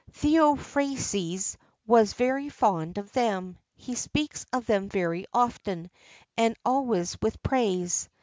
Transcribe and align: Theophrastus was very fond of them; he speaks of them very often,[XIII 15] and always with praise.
Theophrastus 0.13 1.57
was 1.85 2.13
very 2.13 2.49
fond 2.49 2.97
of 2.97 3.11
them; 3.11 3.59
he 3.75 3.93
speaks 3.93 4.47
of 4.51 4.65
them 4.65 4.89
very 4.89 5.27
often,[XIII 5.31 5.91
15] 5.91 5.93
and 6.39 6.55
always 6.65 7.21
with 7.21 7.43
praise. 7.43 8.09